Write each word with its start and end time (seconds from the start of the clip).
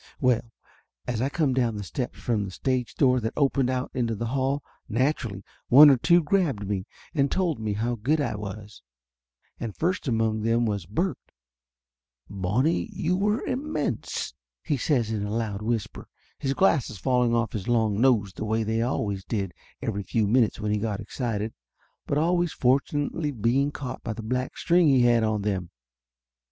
Well, 0.19 0.51
as 1.05 1.21
I 1.21 1.29
come 1.29 1.53
down 1.53 1.75
the 1.77 1.83
steps 1.83 2.17
from 2.17 2.43
the 2.43 2.49
stage 2.49 2.95
door 2.95 3.19
that 3.19 3.33
opened 3.37 3.69
out 3.69 3.91
into 3.93 4.15
the 4.15 4.25
hall, 4.33 4.63
naturally 4.89 5.43
one 5.69 5.91
or 5.91 5.97
two 5.97 6.23
grabbed 6.23 6.67
me 6.67 6.87
and 7.13 7.29
told 7.31 7.59
me 7.59 7.73
how 7.73 7.93
good 7.97 8.19
I 8.19 8.33
was, 8.35 8.81
and 9.59 9.75
first 9.77 10.07
among 10.07 10.41
them 10.41 10.61
of 10.61 10.65
course 10.65 10.85
was 10.85 10.85
Bert. 10.87 11.17
"Bonnie, 12.27 12.89
you 12.91 13.15
were 13.15 13.45
immense!" 13.45 14.33
he 14.63 14.75
says 14.75 15.11
in 15.11 15.23
a 15.23 15.29
loud 15.31 15.61
whisper, 15.61 16.07
his 16.39 16.55
glasses 16.55 16.97
falling 16.97 17.35
off 17.35 17.53
his 17.53 17.67
long 17.67 18.01
nose 18.01 18.33
the 18.33 18.43
way 18.43 18.63
they 18.63 18.81
always 18.81 19.23
did 19.23 19.53
every 19.83 20.01
few 20.01 20.25
minutes 20.25 20.59
when 20.59 20.71
he 20.71 20.79
got 20.79 20.99
ex 20.99 21.17
cited, 21.17 21.53
but 22.07 22.17
always 22.17 22.51
fortunately 22.53 23.29
being 23.29 23.69
caught 23.69 24.01
by 24.01 24.13
the 24.13 24.23
black 24.23 24.57
string 24.57 24.87
he 24.87 25.03
had 25.03 25.21
them 25.43 25.47
on. 25.65 25.69